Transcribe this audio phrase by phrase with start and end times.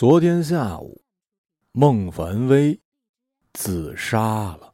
[0.00, 1.02] 昨天下午，
[1.72, 2.80] 孟凡威
[3.52, 4.72] 自杀了。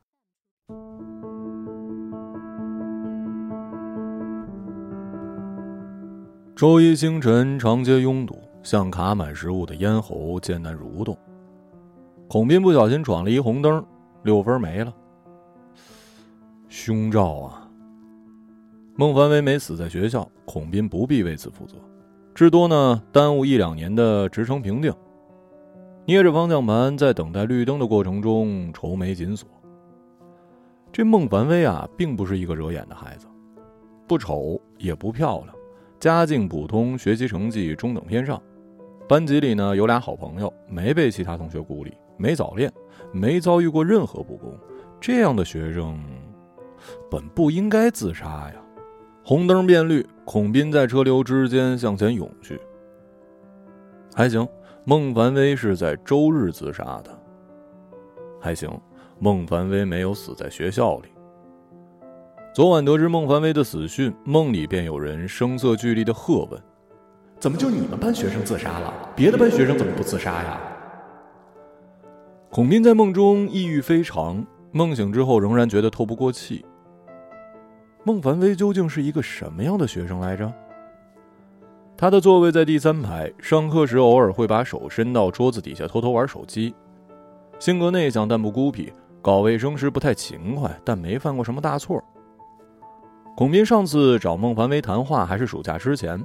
[6.55, 11.19] 周一清晨，长街拥堵，像卡满食物的咽喉艰难蠕动。
[12.29, 13.85] 孔斌不小心闯了一红灯，
[14.23, 14.95] 六分没了。
[16.69, 17.69] 凶兆啊！
[18.95, 21.75] 孟凡威没死在学校，孔斌不必为此负责，
[22.33, 24.95] 至多呢耽误一两年的职称评定。
[26.09, 29.49] 捏着方向盘，在等待绿灯的过程中愁眉紧锁。
[30.93, 33.27] 这孟凡威啊，并不是一个惹眼的孩子，
[34.07, 35.49] 不丑也不漂亮，
[35.99, 38.41] 家境普通，学习成绩中等偏上。
[39.09, 42.73] 班级里呢有俩好朋友，没被其他同学孤立，没早恋，
[43.11, 44.57] 没遭遇过任何不公。
[45.01, 46.01] 这样的学生，
[47.11, 48.55] 本不应该自杀呀。
[49.25, 52.61] 红灯变绿，孔斌在车流之间向前涌去。
[54.15, 54.47] 还行。
[54.89, 57.11] 孟凡威是在周日自杀的，
[58.41, 58.71] 还行。
[59.19, 61.09] 孟凡威没有死在学校里。
[62.55, 66.63] 昨晚得知孟凡威的死讯，梦里便有人声色俱厉的喝问
[67.41, 68.95] ：“怎么就你们班学生自杀了？
[69.17, 70.61] 别的班学生怎么不自杀呀？”
[72.49, 76.65] 孔斌在梦中抑郁非常，梦醒之后仍然觉得透不过气。
[78.05, 80.53] 孟凡威究竟是一个什么样的学生来着？
[81.99, 86.75] 他的座位在第三排，上课时偶尔会把手伸到桌子底下偷偷玩手机。
[87.59, 92.03] 性格内向但不孤僻，搞卫生时不太勤快，但没犯过什么大错。
[93.35, 96.23] 孔斌上次找孟凡威谈话还是暑假之前，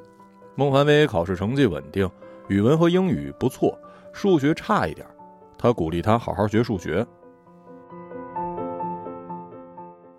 [0.55, 2.09] 孟凡威考试成绩稳定，
[2.49, 3.73] 语文和英语不错，
[4.11, 5.07] 数学差一点，
[5.57, 7.05] 他鼓励他好好学数学。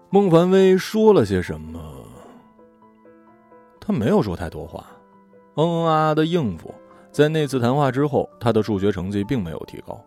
[0.09, 1.79] 孟凡威说了些什么？
[3.79, 4.87] 他没有说太多话。
[5.55, 6.75] 嗯嗯啊啊的应付，
[7.11, 10.01] 在那次谈话之后，他的数学成绩并没有提高。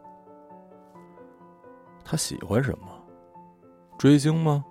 [2.03, 2.87] 他喜欢什么？
[3.97, 4.63] 追星吗？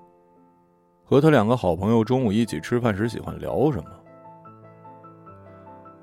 [1.05, 3.91] 和他两个好朋友中午一起吃饭时喜欢聊什么？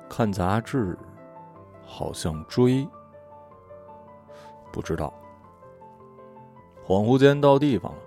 [0.09, 0.97] 看杂志，
[1.85, 2.87] 好像追。
[4.71, 5.13] 不知道。
[6.85, 7.99] 恍惚间到地方了，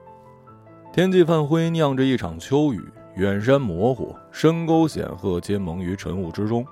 [0.93, 2.83] 天际泛灰，酿着一场秋雨。
[3.17, 6.67] 远山模糊，深沟显赫，皆蒙于晨雾之中。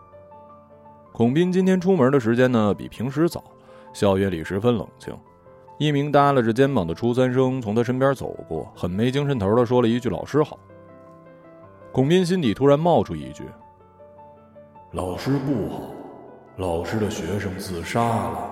[1.12, 3.44] 孔斌今天出门的时间呢，比平时早。
[3.92, 5.16] 校园里十分冷清。
[5.78, 10.58] 一名耷拉着肩膀的初三生从他身边走过，很没精神头的说了一句：“老师好。”
[11.92, 13.44] 孔斌心底突然冒出一句
[14.92, 15.82] ：“老师不好，
[16.56, 18.50] 老师的学生自杀了。”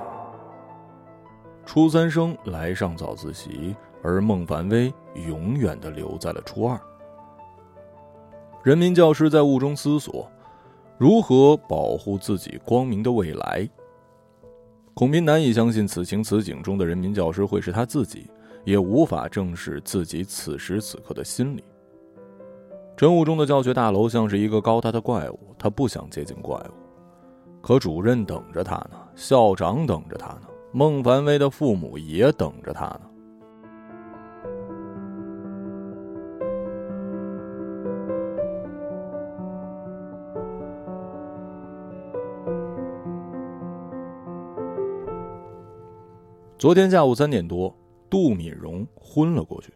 [1.67, 4.93] 初三生来上早自习，而孟凡威
[5.27, 6.79] 永远的留在了初二。
[8.63, 10.31] 人民教师在雾中思索，
[10.99, 13.67] 如何保护自己光明的未来。
[14.93, 18.31] 孔斌难以相信此情此景中的人民教师会是他自己，
[18.65, 21.65] 也无法正视自己此时此刻的心理。
[22.99, 33.10] 晨雾中的教学大楼像是一个高大的怪物，他不想接近怪物，可主任等着他呢，校长等着他呢，孟凡威的父母也等着他呢。
[46.61, 47.75] 昨天下午三点多，
[48.11, 49.73] 杜敏荣昏了过去。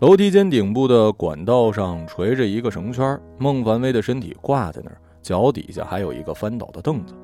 [0.00, 7.14] 楼梯间顶部的管道上垂着一个绳圈，孟凡威的身体挂在那儿，脚底下还有一个翻倒的凳子。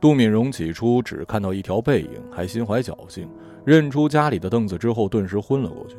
[0.00, 3.28] 杜敏荣起初只看到一条背影，还心怀侥幸，
[3.66, 5.98] 认出家里的凳子之后，顿时昏了过去。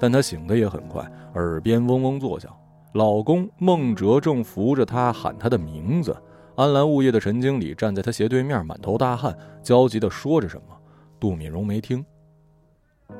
[0.00, 2.52] 但他醒的也很快，耳边嗡嗡作响。
[2.96, 6.16] 老公孟哲正扶着他喊他的名字，
[6.54, 10.74] 安澜物业的陈经理站在他斜对面，满头大汗，焦急地说着什么。
[11.20, 12.02] 杜敏荣没听，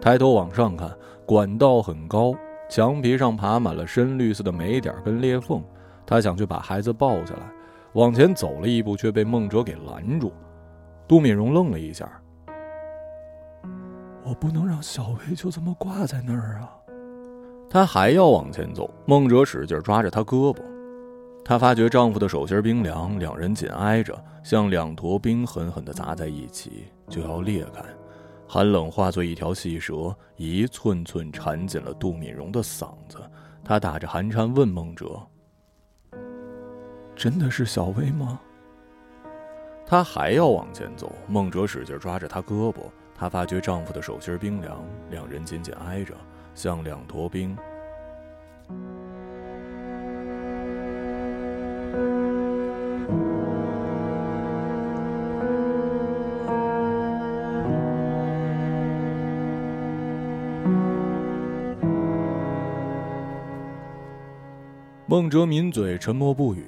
[0.01, 0.91] 抬头往上看，
[1.27, 2.33] 管道很高，
[2.71, 5.63] 墙皮上爬满了深绿色的霉点跟裂缝。
[6.07, 7.53] 他想去把孩子抱下来，
[7.93, 10.33] 往前走了一步，却被孟哲给拦住。
[11.07, 12.11] 杜敏荣愣了一下
[14.25, 16.73] ：“我不能让小薇就这么挂在那儿啊！”
[17.69, 20.61] 她还要往前走，孟哲使劲抓着她胳膊。
[21.45, 27.83] 她发觉丈夫的手心冰凉，两人紧挨着，像两坨冰狠狠地砸在一起，就要裂开。
[28.49, 33.19] 寒冷化作一条细蛇，一寸寸缠紧了杜敏荣的嗓子。
[33.65, 35.21] 她打着寒颤问孟哲
[37.17, 38.41] ：“真的是小薇吗？”
[39.85, 42.79] 她还要往前走，孟哲使劲抓着她胳膊。
[43.15, 46.15] 她发觉丈夫的手心冰凉，两人紧紧挨着。
[46.57, 47.55] 像两坨冰。
[65.09, 66.67] 孟哲抿嘴，沉默不语。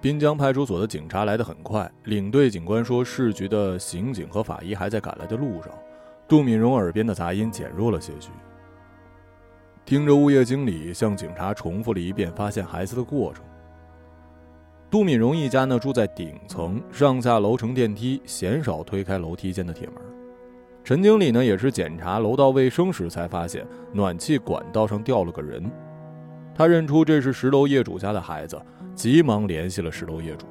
[0.00, 5.72] 滨江派出所的警察来得很快，领队警官说，市局的刑警和法医还在赶来的路上。
[6.28, 8.30] 杜敏荣耳边的杂音减弱了些许，
[9.84, 13.44] 听着物业经理向警察重复了一遍发现孩子的过程。
[14.90, 19.96] 杜敏荣一家呢住在顶层，上下楼乘电梯，鲜少推开楼梯间的铁门。
[20.82, 25.70] 陈经理呢也是检查楼道卫生时才发现暖气管道上掉了个人，
[26.54, 28.60] 他认出这是十楼业主家的孩子，
[28.94, 30.46] 急忙联系了十楼业主。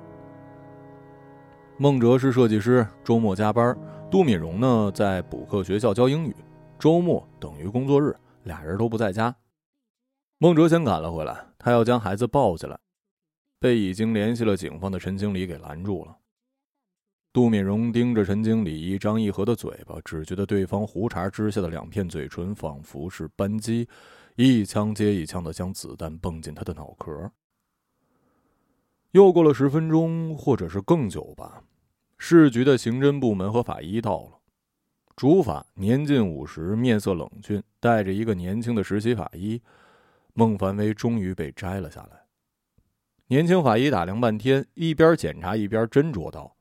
[1.77, 3.73] 孟哲是设计师，周末加班；
[4.11, 6.35] 杜敏荣呢在补课学校教英语，
[6.77, 9.35] 周末等于工作日，俩人都不在家。
[10.37, 12.79] 孟哲先赶了回来，他要将孩子抱起来。
[13.59, 16.17] 被已经联系了警方的陈经理给拦住了。
[17.33, 23.87] 杜敏荣盯着陈经理一张一合的嘴巴，只觉得对方胡茬之下的两片嘴唇仿佛是扳机，
[24.35, 27.29] 一枪接一枪的将子弹蹦进他的脑壳。
[29.11, 31.61] 又过了十分钟，或者是更久吧，
[32.17, 34.38] 市局的刑侦部门和法医到了。
[35.19, 39.61] 主法年近五十，面色冷峻，带着一个年轻的实习法医，
[40.31, 42.23] 孟凡威终于被摘了下来。
[43.27, 46.55] 年轻法医打量半天，一边检查一边斟酌道：“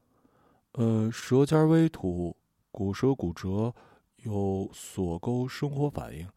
[0.74, 2.36] 呃，舌尖微吐，
[2.72, 3.72] 骨舌骨折，
[4.24, 6.28] 有锁沟生活反应。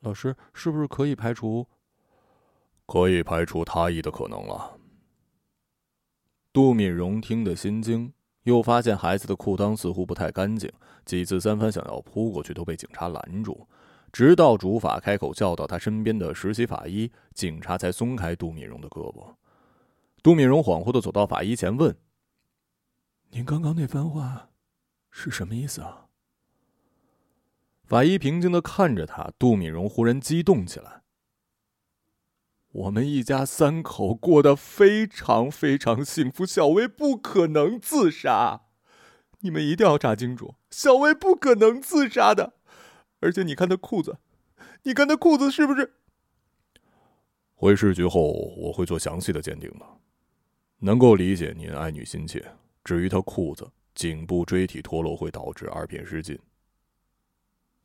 [0.00, 1.64] 老师，是不是可以排除？
[2.86, 4.80] 可以排除他意的可能了。”
[6.52, 8.12] 杜敏荣听得心惊，
[8.44, 10.70] 又发现孩子的裤裆似乎不太干净，
[11.04, 13.66] 几次三番想要扑过去，都被警察拦住。
[14.12, 19.34] 直到主法开口叫到他身边的实习法医，警察才松开杜敏荣的胳膊。
[20.22, 21.96] 杜敏荣恍惚的走到法医前，问
[23.30, 24.50] ：“您刚刚那番话
[25.10, 26.06] 是什么意思啊？”
[27.84, 31.01] 法医平静的看着他，杜敏荣忽然激动起来
[32.72, 38.62] ：“我们一家三口过得非常非常幸福，小薇不可能自杀，
[39.40, 42.54] 你们一定要查清楚，小薇不可能自杀的。
[43.20, 44.16] 而且你看她裤子，
[44.84, 45.94] 你看她裤子是不是？”
[47.54, 49.86] 回市局后，我会做详细的鉴定的。
[50.78, 52.44] 能够理解您爱女心切。
[52.82, 56.36] 至于她裤子、颈部椎体脱落会导致二片失禁。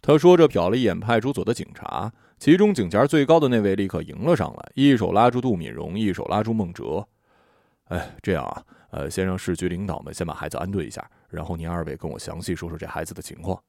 [0.01, 7.05] 他说着，瞟了一眼派出所的警察，其中警衔最高的那位立刻迎了上来，一手拉住杜敏荣，一手拉住孟哲。
[7.85, 13.59] 哎，这样啊，呃，先让市局领导们先把孩子安顿一下，然后您二位跟我详细说说这孩子的情况。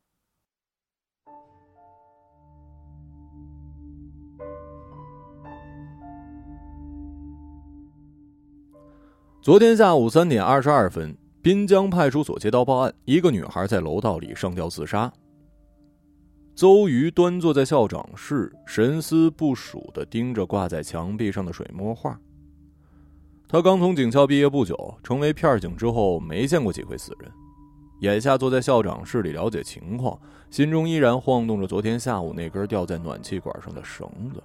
[9.40, 15.10] 昨天下午三点二十二分，滨江派出所接到报案，一个女孩在楼道里上吊自杀。
[16.58, 22.20] 邹瑜端坐在校长室，神思不属的盯着挂在墙壁上的水墨画。
[23.46, 27.30] 他刚从警校毕业不久，成为片警之后没见过几回死人，
[28.00, 30.20] 眼下坐在校长室里了解情况，
[30.50, 34.42] 心中依然晃动着昨天下午那根吊在暖气管上的绳子。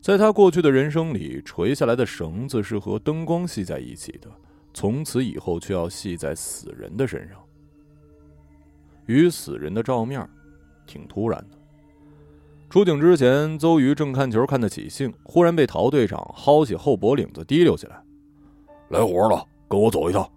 [0.00, 4.30] 在他过去的人生里，垂下来的绳子是和灯光系在一起的，
[4.72, 7.38] 从此以后却要系在死人的身上。
[9.04, 10.26] 与死人的照面，
[10.90, 11.56] 挺突然的。
[12.68, 18.02] 出警之前，邹瑜正看球看得起兴，忽然被陶队长薅起后脖领子提溜起来
[18.90, 20.28] ：“来活了，跟我走一趟。”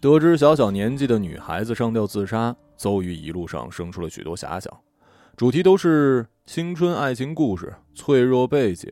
[0.00, 4.74] 得知小小年纪的女孩子上吊自杀，邹瑜一路上生出了许多遐想。
[5.36, 8.90] 主题都是青春爱情故事，脆弱背景，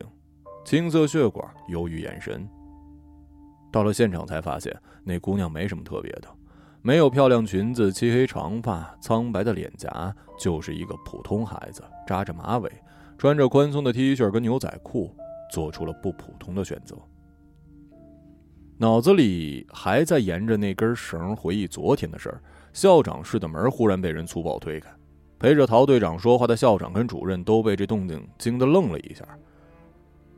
[0.65, 2.47] 青色血管，忧郁眼神。
[3.71, 6.27] 到了现场才发现，那姑娘没什么特别的，
[6.81, 12.71] 没有漂亮裙子，漆黑长发，苍白的脸颊，就是一个普通孩子，扎着马尾，
[13.17, 15.13] 穿着宽松的 T 恤跟牛仔裤，
[15.51, 16.95] 做出了不普通的选择。
[18.77, 24.89] 脑子里还在沿着那根绳回忆昨天的事儿，校长室的门忽然被人粗暴推开。
[25.37, 29.25] 陪着陶队长说话的校长跟主任都被这动静惊得愣了一下。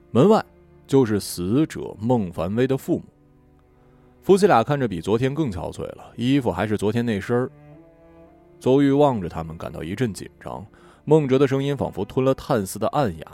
[0.10, 0.44] 门外
[0.88, 3.06] 就是死者孟凡威的父母，
[4.22, 7.51] 夫妻俩看着比昨天更憔悴了，衣服还是昨天那身儿。
[8.60, 10.63] 邹玉望着他们，感到一阵紧张。
[11.06, 13.25] 孟哲的声音仿佛吞了碳似的暗哑。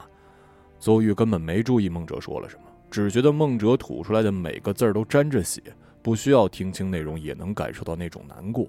[0.79, 5.61] 邹玉根本没注意孟哲说了什么，只觉得孟哲吐出来的每个字儿都沾着血，
[6.01, 8.65] 不需要听清内容也能感受到那种难过。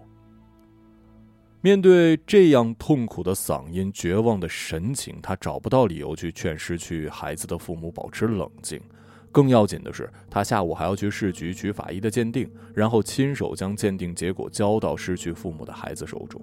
[1.60, 8.80] 面对这样痛苦的嗓音、绝望的神情，他找不到理由去劝失去孩子的父母保持冷静。
[9.30, 16.40] 更要紧的是，他下午还要去市局取法医的鉴定，然后亲手将鉴定结果交到失去父母的孩子手中。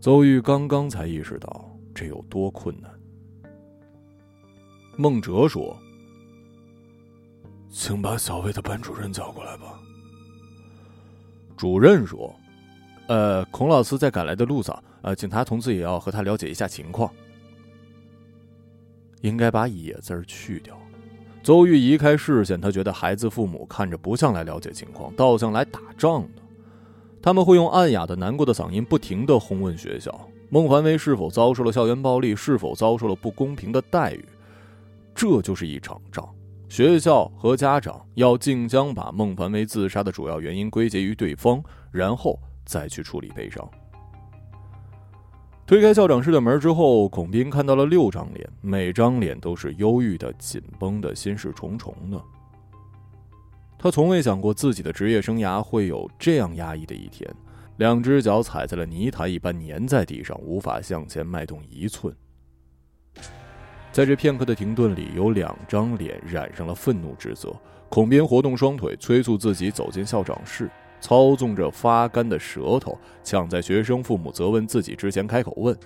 [0.00, 2.90] 邹玉刚刚才意识到这有多困难。
[4.96, 5.76] 孟哲说
[7.68, 9.80] ：“请把小魏的班主任叫过来吧。”
[11.56, 12.32] 主任说
[13.08, 17.12] ：“呃，孔老师在赶来的路上，呃，警察同志也要和他了解一下情况。
[19.22, 20.78] 应该把‘野’字去掉。”
[21.44, 26.42] 邹玉移开视线，他觉得孩子父母看着不像来了解情况，倒像来打仗的。
[27.20, 30.26] 他们会用暗哑的、难过的嗓音，不停的轰问学校。
[30.48, 32.34] 孟凡威是否遭受了校园暴力？
[32.34, 34.24] 是否遭受了不公平的待遇？
[35.14, 36.26] 这就是一场仗。
[36.70, 43.68] 学校和家长要竞相把孟凡威自杀的主要原因归结于对方，然后再去处理悲伤。
[45.66, 52.20] 推开校长室的门之后，孔斌看到了六张脸，每张脸都是忧郁的、紧绷的、心事重重的。
[53.78, 57.28] 他从未想过自己的职业生涯会有这样压抑的一天。
[57.78, 62.14] 两只脚踩在了泥潭一般粘在地上，无法向前迈动一寸。
[63.90, 67.50] 在这片刻的停顿里，有两张脸染上了愤怒之色。
[67.88, 70.70] 孔斌活动双腿，催促自己走进校长室，
[71.04, 75.76] 操纵着发干的舌头，抢在学生父母责问自己之前开口问：“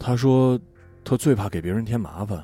[0.00, 0.58] 他说，
[1.04, 2.42] 他最怕给别人添麻烦。”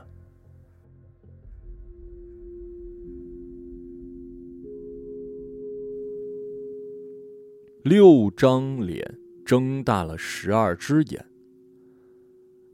[7.82, 11.26] 六张脸睁大了十二只眼。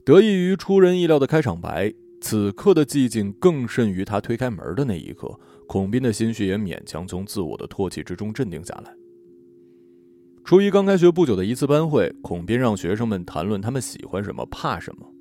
[0.05, 1.91] 得益于出人意料的开场白，
[2.21, 5.39] 此刻的寂静更甚于他推开门的那一刻。
[5.67, 8.95] 孔斌的心绪也勉强从自我的唾弃之中镇定下来。
[10.43, 15.11] 初一刚开学不久的一次班会，孔斌让学生们谈论他们喜欢什么、怕什么。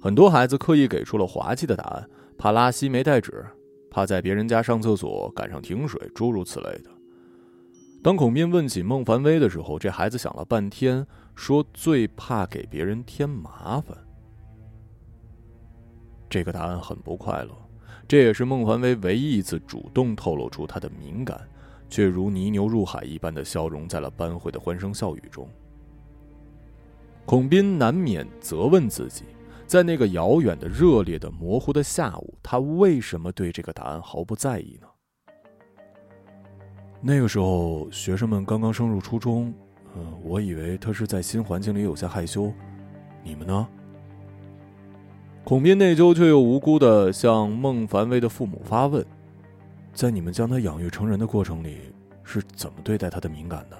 [0.00, 3.46] 很多孩子刻意给出了滑稽的答案：怕拉稀没带纸，
[3.88, 6.90] 怕在别人家上厕所赶上停水，诸如此类的。
[8.02, 13.96] 当孔斌问起孟凡威的时候，这孩子想了半天，说最怕给别人添麻烦。
[16.34, 17.50] 这个答案很不快乐，
[18.08, 21.40] 这也是孟凡威唯一一次主动透露出他的敏感，
[21.88, 25.48] 却如泥牛入海一般的消融在了班会的欢声笑语中。
[27.24, 29.22] 孔斌难免责问自己，
[29.64, 34.88] 在那个遥远的、热烈的、模糊的下午，他为什么对这个答案毫不在意呢？
[37.00, 39.54] 那个时候，学生们刚刚升入初中，
[39.94, 42.52] 嗯，我以为他是在新环境里有些害羞。
[43.22, 43.68] 你们呢？
[45.44, 49.04] 孔斌内疚却又无辜的向孟凡威的父母发问：
[49.92, 53.76] 在你们将他养育成人的过程里，是怎么对待他的敏感的？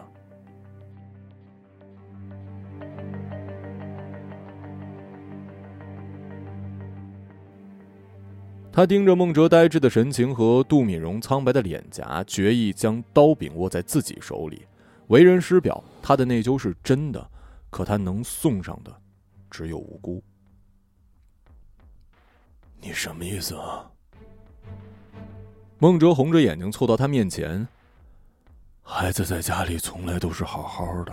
[8.71, 14.67] 他盯着孟哲呆滞的神情和杜敏荣苍白的脸颊，决意将刀柄握在自己手里。
[15.07, 17.27] 为人师表，他的内疚是真的，
[17.71, 18.95] 可他能送上的，
[19.51, 20.23] 只有无辜。
[22.85, 23.91] 你什么意思啊？
[25.79, 27.67] 孟哲红着眼睛凑到他面前。
[28.83, 31.13] 孩子在家里从来都是好好的，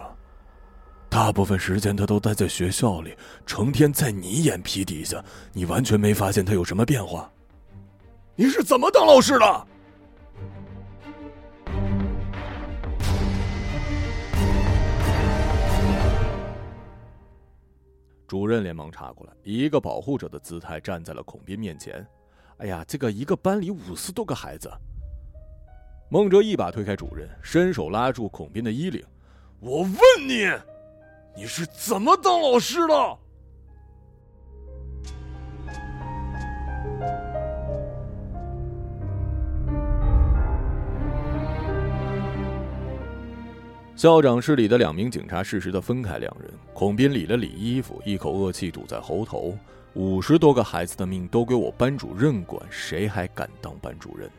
[1.07, 5.23] 大部分时间他都待在学校里，成天在你眼皮底下，
[5.53, 7.31] 你完全没发现他有什么变化。
[8.35, 9.67] 你是怎么当老师的？
[18.31, 22.07] 主任连忙插过来，以一个保护者的姿态站在了孔斌面前。
[22.59, 24.71] 哎呀，这个一个班里五十多个孩子。
[26.09, 29.03] 孟哲一把推开主任，伸手拉住孔斌的衣领
[29.59, 29.91] ：“我问
[30.25, 30.49] 你，
[31.35, 32.93] 你是怎么当老师的？”
[43.95, 46.51] 校长室里的两名警察适时的分开两人。
[46.73, 49.55] 孔斌理了理衣服，一口恶气堵在喉头
[49.93, 54.33] ：“五十多个孩子的命都归我班主任管，谁还敢当班主任呢？”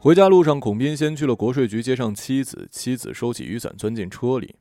[0.00, 2.66] 回家路上，孔斌先去了国税局接上妻子。
[2.72, 4.56] 妻子收起雨伞，钻进车里：“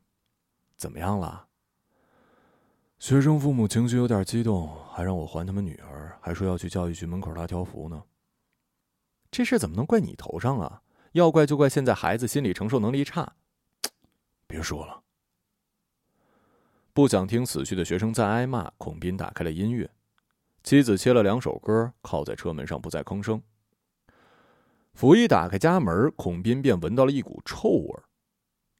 [0.77, 1.47] 怎么样了？”
[2.99, 8.03] 学生父母情绪有点激动，还让我还他们女儿，还说要去教育局门口拉条幅呢。
[9.31, 10.81] 这事怎么能怪你头上啊？
[11.13, 13.33] 要怪就怪现在孩子心理承受能力差。
[14.47, 15.01] 别说了。
[16.93, 19.89] 不想听死去的学生再挨骂，孔斌打开了音乐，
[20.63, 23.41] 妻子切了两首歌，靠在车门上不再吭声。
[24.93, 27.99] 甫一打开家门，孔斌便闻到了一股臭味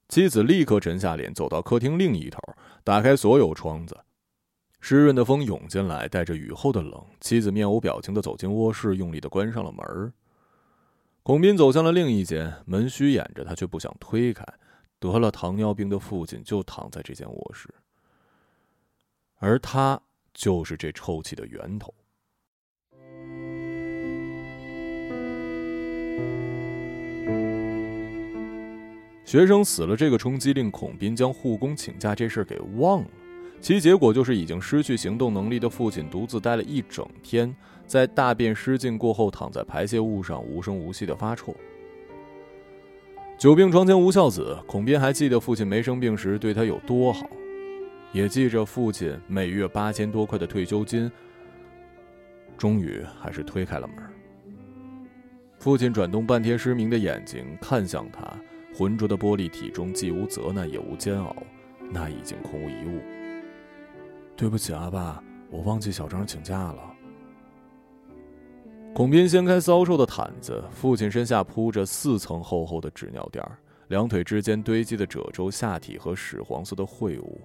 [0.10, 2.40] 妻子立刻沉下脸，走到客厅另一头，
[2.84, 3.98] 打开所有窗子，
[4.82, 7.06] 湿润的风涌进来，带着雨后的冷。
[7.22, 10.14] 妻子面无表情的走进卧室，用力的关上了门。
[11.30, 14.44] 孔斌走向了另一间门，虚掩着，他却不想推开。
[15.00, 17.70] 得了糖尿病的父亲就躺在这间卧室，
[19.36, 20.02] 而他
[20.34, 21.94] 就是这臭气的源头。
[29.24, 33.10] 学生死了这个冲击令孔斌将护工请假这事给忘了，
[33.62, 37.56] 其结果就是已经失去行动能力的父亲独自待了一整天，
[37.90, 41.56] 在大便失禁过后躺在排泄物上无声无息的发臭。
[43.36, 47.28] 久病床前无孝子，孔斌还记得父亲没生病时对他有多好，
[48.14, 51.12] 也记着父亲每月八千多块的退休金。
[52.60, 53.96] 终于还是推开了门。
[55.58, 58.22] 父亲转动半天失明的眼睛看向他，
[58.76, 61.36] 浑浊的玻璃体中既无责难也无煎熬，
[61.90, 63.02] 那已经空无一物。
[64.36, 66.89] 对不起，阿爸，我忘记小张请假了。
[69.00, 73.42] 孔斌掀开骚臭的毯子，父亲身下铺着四层厚厚的纸尿垫
[73.88, 77.40] 两腿之间堆积的褶皱下体和屎黄色的秽物，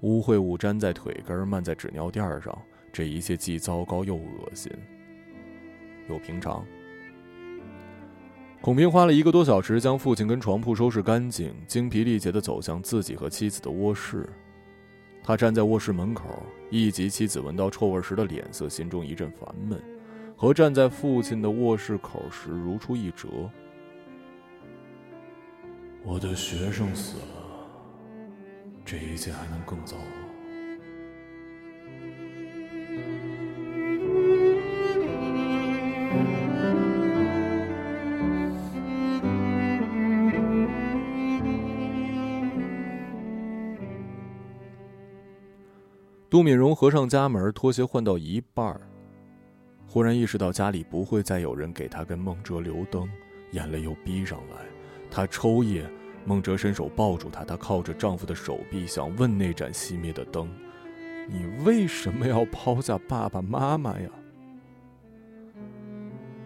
[0.00, 2.58] 污秽物粘在腿根，漫在纸尿垫上，
[2.92, 4.68] 这一切既糟糕又恶心，
[6.08, 6.66] 又平常。
[8.60, 14.28] 孔斌花了一个多小时将父亲跟床铺收拾干净，精疲力竭地走向自己和妻子的卧室。
[15.22, 19.80] 他站在卧室门口，一及妻子闻到臭味时的脸色，心中一阵烦闷。
[20.40, 23.28] 和站在父亲的卧室口时如出一辙。
[26.04, 27.24] 我的学生死了，
[28.84, 30.04] 这一切还能更糟吗？
[46.30, 48.77] 杜敏荣合上家门，拖鞋换到一半儿。
[49.90, 53.08] 忽然意识到家里不会再有人给他跟孟哲留灯，
[53.52, 54.66] 眼泪又逼上来。
[55.10, 55.82] 他抽噎，
[56.26, 60.46] 孟哲伸手抱住她，她靠着丈夫的手臂，想问那盏熄灭的灯
[61.26, 64.10] ：“你为什么要抛下爸爸妈妈呀？”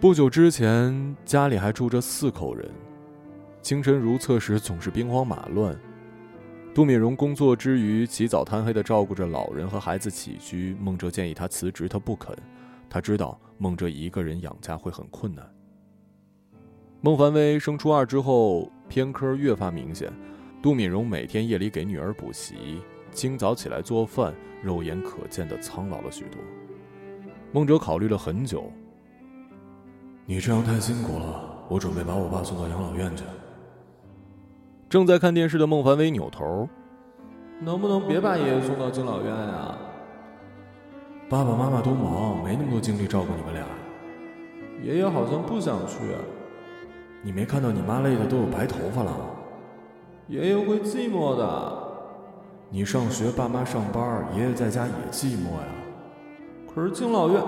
[0.00, 2.70] 不久之前，家里还住着四口人，
[3.60, 5.76] 清晨如厕时总是兵荒马乱。
[6.72, 10.76] 杜敏荣工作之余起早贪黑的照顾着老人和孩子起居。
[10.80, 12.36] 孟哲建议他辞职，他不肯。
[12.92, 15.50] 他知道孟哲一个人养家会很困难。
[17.00, 20.12] 孟凡威升初二之后，偏科越发明显。
[20.62, 26.38] 杜敏荣每天夜里给女儿补习，清早起来做饭，肉眼可见的苍老了许多。
[27.50, 28.70] 孟哲考虑了很久。
[30.26, 33.24] 你这样太辛苦了，我准备把我爸送到养老院去。
[34.90, 36.68] 正在看电视的孟凡威扭头
[37.58, 39.78] ：“能不能别把爷爷送到敬老院呀？”
[41.32, 43.64] 爸爸妈妈都忙，没那么多精力照顾你们俩。
[44.82, 45.96] 爷爷好像不想去。
[47.22, 49.10] 你没看到你妈累的都有白头发了。
[50.28, 51.72] 爷爷会寂寞的。
[52.68, 55.72] 你上学，爸妈上班，爷爷在家也寂寞呀。
[56.74, 57.42] 可是敬老院，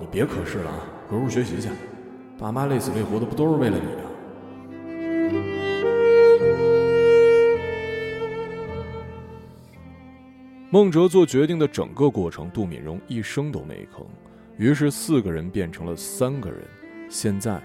[0.00, 1.68] 你别可是了啊，回屋学习去。
[2.40, 4.07] 爸妈累死累活的，不都是为了你啊？
[10.70, 14.04] 孟哲做决定的整个过程，杜敏荣一声都没吭。
[14.58, 16.62] 于是四个人变成了三个人，
[17.08, 17.62] 现在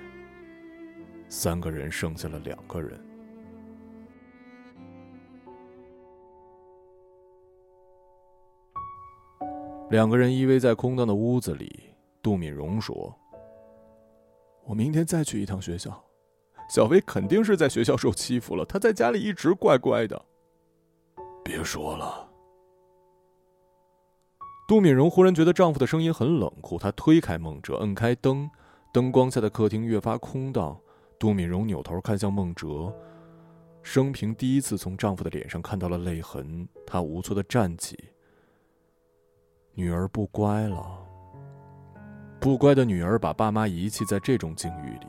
[1.27, 2.97] 三个人剩下了两个人。
[9.89, 11.89] 两个人依偎在空荡的屋子里。
[12.21, 13.13] 杜敏荣说
[14.63, 16.01] ：“我明天再去一趟学校。
[16.69, 20.25] 小薇肯定是在学校受欺负了，她在家里一直乖乖的。”
[21.43, 22.32] 别说了。
[24.65, 28.49] 杜敏荣忽然觉得丈夫的声音很冷酷，她推开孟哲，摁开灯，
[28.93, 30.77] 灯光下的客厅越发空荡。
[31.19, 32.93] 杜敏荣扭头看向孟哲，
[33.81, 37.97] 生平第一次从丈夫的脸上看到了泪痕，她无措的站起。
[39.73, 40.99] 女儿不乖了，
[42.39, 45.07] 不乖的女儿把爸妈遗弃在这种境遇里，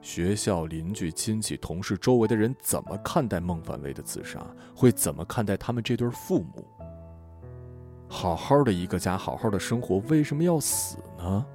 [0.00, 4.44] 学校、邻居、亲戚、同事、周围的人怎么看待孟凡威的自杀？
[4.74, 6.64] 会怎么看待他们这对父母？
[8.08, 11.46] 好好的一个家，好好的生活，为什么要死呢？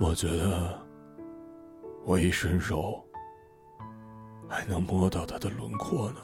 [0.00, 0.78] 我觉得，
[2.04, 3.04] 我一伸手，
[4.48, 6.16] 还能摸到他的轮廓呢。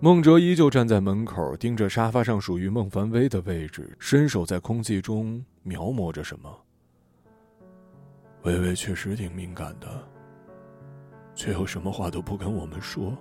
[0.00, 6.50] 孟哲依旧站在门口，盯着沙发上属于孟凡威的位置，伸手在空气中描摹着什么。
[8.44, 10.02] 微微确实挺敏感的，
[11.34, 13.14] 却又什么话都不跟我们说。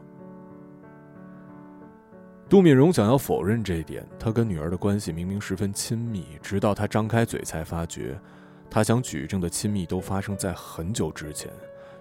[2.49, 8.19] 杜敏荣想要否认这一点，他跟女儿的关系明明十分亲密，直到他张开嘴才发觉，
[8.71, 11.51] 他想举证的亲密都发生在很久之前，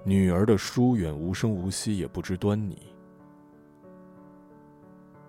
[0.02, 2.78] 女儿的疏远无声无息，也不知端倪。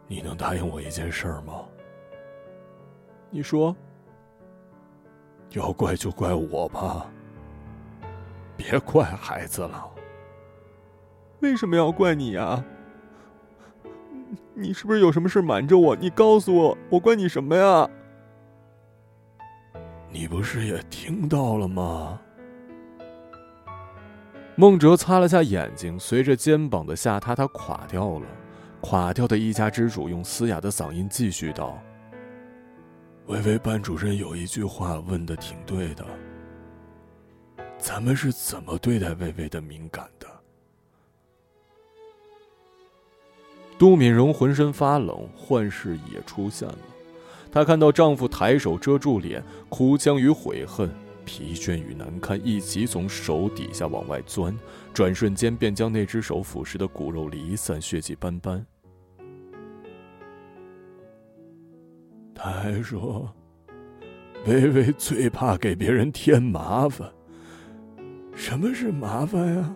[0.08, 1.66] 你能答应我一件事吗？
[3.30, 3.76] 你说。
[5.54, 7.12] 要怪就怪我吧，
[8.56, 9.90] 别怪孩子了。
[11.40, 12.64] 为什么要怪你啊？
[14.60, 15.96] 你是不是有什么事瞒着我？
[15.96, 17.90] 你告诉我，我怪你什么呀？
[20.12, 22.20] 你不是也听到了吗？
[24.56, 28.26] 孟哲擦了下眼睛，随着肩膀的下塌，他垮掉了。
[28.82, 31.78] 垮掉的一家之主用嘶哑的嗓音继续道
[33.28, 36.06] ：“微微班主任有一句话问的挺对的，
[37.78, 40.28] 咱们是怎么对待微微的敏感的？”
[43.80, 46.78] 杜敏荣浑身发冷，幻视也出现了。
[47.50, 50.88] 她看到丈夫抬手遮住脸，哭腔与悔恨。
[51.26, 54.54] 疲倦与难堪一起从手底下往外钻，
[54.94, 58.66] 转瞬间便将那只手腐蚀的骨肉离散，血迹斑斑。
[62.34, 63.32] 他还说
[64.48, 67.08] ：“微微最怕给别人添麻烦。
[68.34, 69.76] 什么是麻烦呀？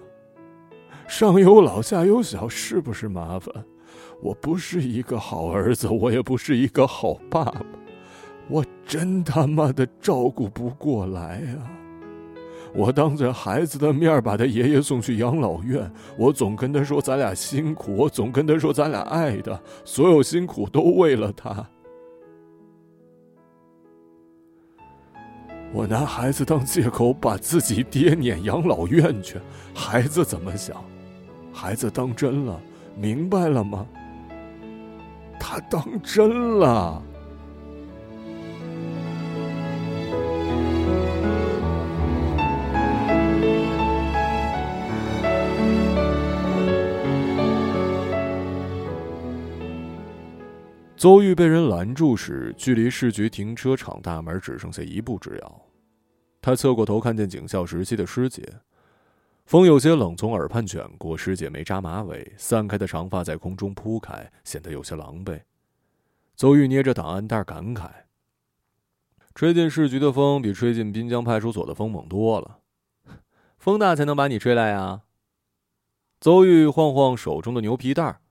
[1.08, 3.54] 上有老下有小，是不是麻烦？
[4.24, 7.66] 我不是一个好儿子，我也不是一个好爸爸。”
[8.48, 11.72] 我真他妈的照顾不过来啊！
[12.74, 21.66] 我当着孩子的面把他爷爷送去养老院，我总跟他说咱俩辛苦，我总跟他说咱俩爱他，所有辛苦都为了他。
[25.74, 29.40] 我拿孩子当借口把自己爹撵养老院去，
[29.74, 30.84] 孩子怎么想？
[31.52, 32.60] 孩子当真了，
[32.96, 33.86] 明白了吗？
[35.46, 37.04] 他当真了。
[50.96, 55.62] 邹玉被人拦住时，距离市局停车场大门只剩下一步之遥。
[56.42, 58.42] 他侧过头，看见警校时期的师姐，
[59.46, 61.18] 风有些冷，从耳畔卷过。
[61.18, 65.42] 师姐没扎马尾，散开的长发在空中铺开，显得有些狼狈。
[66.36, 67.90] 邹玉捏着档案袋，感慨：
[69.36, 72.60] 吹进市局的风，比吹进滨江派出所的风猛多了。
[73.60, 75.04] 风大才能把你吹来呀！
[76.20, 78.22] 邹玉晃晃手中的牛皮袋。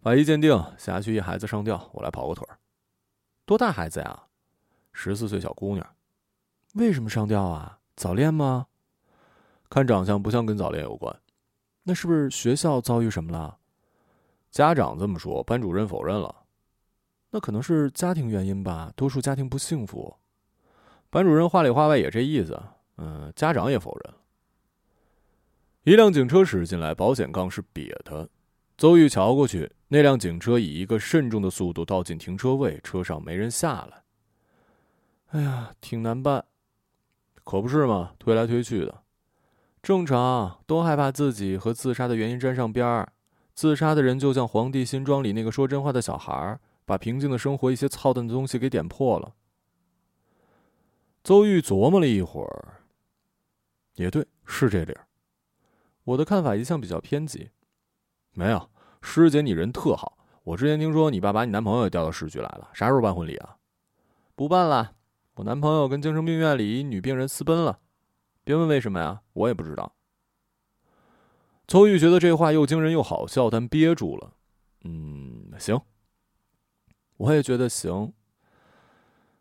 [0.00, 2.58] 法医鉴定，辖区一孩子上吊，我来跑个腿儿。
[3.44, 4.24] 多大孩子呀？
[4.92, 5.86] 十四岁小姑娘。
[6.74, 7.80] 为什么上吊啊？
[7.96, 8.66] 早恋吗？
[9.72, 11.18] 看长相不像跟早恋有关。
[11.84, 13.56] 那是不是学校遭遇什么了？
[14.50, 16.44] 家长这么说，班主任否认了。
[17.30, 20.14] 那可能是家庭原因吧，多数家庭不幸福。
[21.08, 22.62] 班主任话里话外也这意思。
[22.98, 24.14] 嗯，家长也否认。
[25.84, 28.28] 一辆警车驶进来，保险杠是瘪的。
[28.76, 34.02] 邹玉瞧过去，那辆警车以一个慎重的速度倒进停车位，车上没人下来。
[35.28, 36.44] 哎呀，挺难办，
[37.42, 38.12] 可不是嘛？
[38.18, 39.01] 推来推去的，
[39.82, 43.12] 正常，都害怕自己和自杀的原因沾上边儿。
[43.52, 49.34] 自杀的人就像《皇帝新装》里那个说真话的小孩，把平静的生活一些操蛋的东西给点破了。
[51.24, 52.84] 邹玉琢磨了一会儿，
[53.96, 55.08] 也对，是这理儿。
[56.04, 57.50] 我的看法一向比较偏激，
[58.34, 58.70] 没有。
[59.02, 60.16] 师姐，你人特好。
[60.44, 63.56] 我之前听说你爸把你男朋友也调到市局来了，啥时候办婚礼啊？
[64.36, 64.92] 不办了，
[65.34, 67.80] 我男朋友跟精神病院里一女病人私奔了。
[68.44, 69.94] 别问为什么呀，我也不知道。
[71.66, 74.34] 邹玉觉得这话又惊人又好笑，但憋住了。
[74.84, 75.80] 嗯，行，
[77.16, 78.12] 我也觉得行。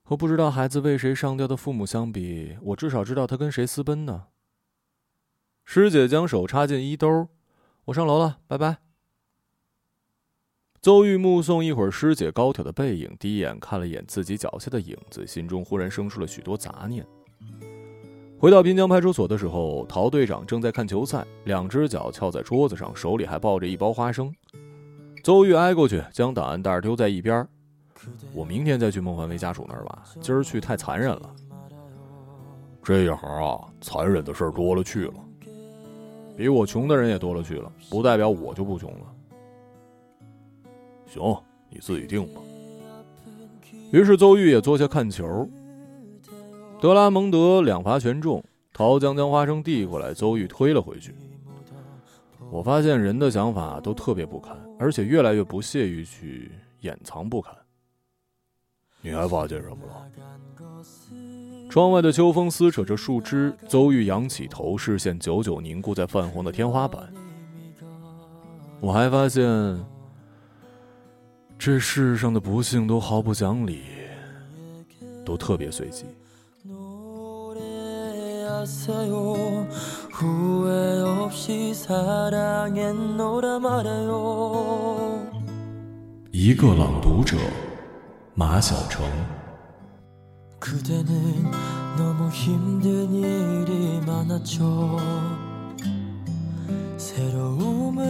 [0.04, 4.28] 和不知道孩子为谁上吊的父母相比，我至少知道他跟谁私奔呢。
[5.64, 7.30] 师姐将手插进衣兜，
[7.86, 8.78] 我上楼了，拜拜。
[10.82, 17.06] 邹玉目送一会儿师姐高挑的背影，第一眼看了眼自己脚下的影子，心中忽然生出了许多杂念。
[18.42, 24.34] 回到滨江派出所的时候，陶队长正在看球赛，两只脚翘在桌子上，手里还抱着一包花生。
[25.22, 27.48] 邹玉挨过去，将档案袋丢在一边。
[28.34, 31.30] 我明天再去孟凡威家属那儿吧，今儿去太残忍了。
[32.82, 35.14] 这一行啊，残忍的事儿多了去了，
[36.36, 39.06] 比我穷的人也多了去了，不代表我就不穷了。
[41.06, 41.22] 行，
[41.70, 42.42] 你自己定吧。
[43.92, 45.48] 于是邹玉也坐下看球。
[46.82, 51.14] 德拉蒙德两罚全中，陶江将花生递过来，邹玉推了回去。
[52.50, 57.56] 我发现人的想法都特别不堪，而且越来越不屑于去掩藏不堪。
[59.00, 61.70] 你还发现什么了？
[61.70, 67.14] 窗外的秋风撕扯着树枝，邹玉仰起头，视线久久凝固在泛红的天花板。
[68.80, 69.86] 我还发现，
[71.60, 73.84] 这世上的不幸都毫不讲理，
[75.24, 76.06] 都特别随机。
[86.33, 87.37] 一个朗读者，
[88.35, 89.05] 马晓成。
[90.59, 91.51] 그대는
[91.97, 94.99] 너무 힘든 일이 많았죠
[96.97, 98.05] 새로움을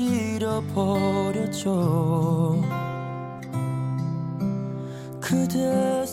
[0.00, 1.70] 잃어버렸죠
[5.20, 6.03] 그대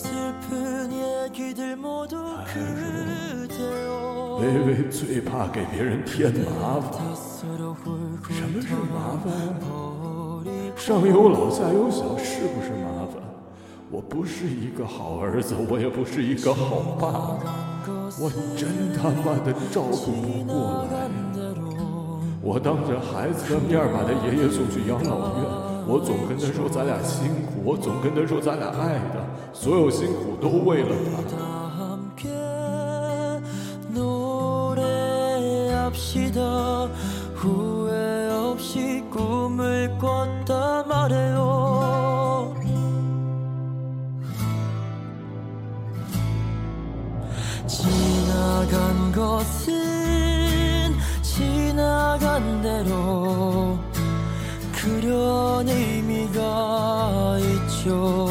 [4.43, 7.01] 薇薇最怕给别人添麻烦。
[8.29, 9.31] 什么是麻烦？
[9.31, 9.63] 呀
[10.75, 13.23] 上有老下有小是不是麻烦？
[13.89, 17.39] 我不是一个好儿子我也不是一个好爸爸。
[18.19, 21.07] 我真他妈的照顾不过来。
[22.41, 25.45] 我当着孩子的面把他爷爷送去养老院
[25.87, 31.22] 我总跟他说咱俩辛苦我总跟他说咱俩爱他所有辛苦都为了他。
[36.03, 36.85] 노래합시다
[37.35, 42.53] 후회 없이 꿈을 꿨다 말해요.
[47.67, 49.73] 지나간 것은
[51.21, 53.79] 지나간 대로
[54.73, 58.22] 그런 의미가 있죠